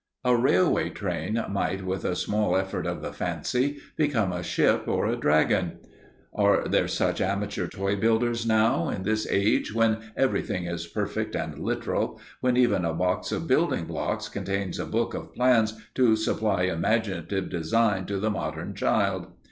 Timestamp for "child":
18.73-19.27